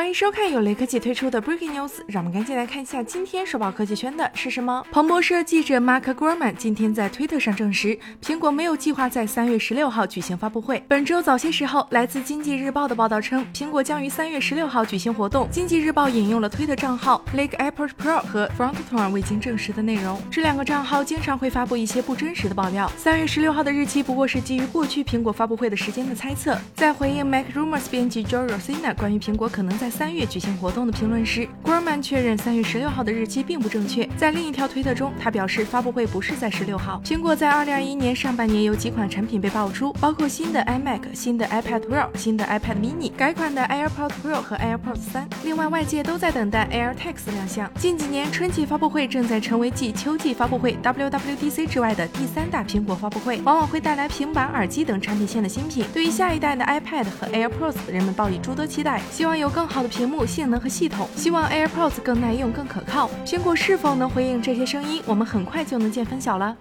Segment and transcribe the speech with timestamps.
[0.00, 4.82] 欢迎收看由雷科技推出的 Breaking News，让我们赶紧来看一下今天首报科技圈的是什么。
[4.90, 10.82] 彭博社记者 Mark Gurman 今天在推特上证实，苹果没有计划在三月十六号举行发布会。
[10.88, 15.46] 本周早些时候，来自经济日报的报道称，苹果将于三月十六号举行活动。
[15.50, 20.18] 经济日报引用了推特账号 Lake Airport Pro 和 Frontline 未经证实的内容。
[20.30, 22.90] 这两个账号经常会发布一些不真实的爆料。
[22.96, 26.56] 三月十六号的日期不过是基于过去苹果发布会的时间的猜测。
[26.74, 34.08] 在回应 Mac Rumors 编辑 Joe Rosina 关于苹果可能在三月举行活动的评论时，Gorman 确认三月十六号的日期并不正确。
[34.16, 37.00] 在另一条推特中，他表示发布会不是在十六号。
[37.04, 45.28] 苹果在二零二一年上半年有几款产品被爆出，包括新的 iMac、新的 iPad Pro、新的 iPad Mini、改款的 AirPods Pro 和 AirPods 三。
[45.44, 47.70] 另外，外界都在等待 AirTags 亮相。
[47.74, 55.84] 近几年，春季发布会正在成为继秋季发布会 WWDC 之外的第三大苹果发布会，往往会带来平板、耳机等产品线的新品。
[55.92, 63.10] 对于下一代的 iPad 和 AirPods，人们抱以诸多期待，希望有更好的屏幕、性能和系统，希望 AirPods 更耐用、更可靠。
[63.24, 66.56] 苹果是否能回应这些声音，我们很快就能见分晓了。